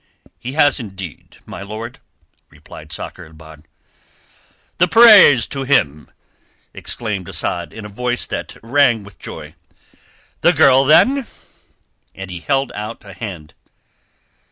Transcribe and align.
"He 0.39 0.53
has, 0.53 0.79
indeed, 0.79 1.37
my 1.45 1.61
lord," 1.61 1.99
replied 2.49 2.91
Sakr 2.91 3.23
el 3.23 3.33
Bahr. 3.33 3.59
"The 4.79 4.87
praise 4.87 5.45
to 5.49 5.61
Him!" 5.63 6.09
exclaimed 6.73 7.29
Asad 7.29 7.71
in 7.71 7.85
a 7.85 7.89
voice 7.89 8.25
that 8.25 8.57
rang 8.63 9.03
with 9.03 9.19
joy. 9.19 9.53
"The 10.41 10.53
girl, 10.53 10.85
then!" 10.85 11.27
And 12.15 12.31
he 12.31 12.39
held 12.39 12.71
out 12.73 13.05
a 13.05 13.13
hand. 13.13 13.53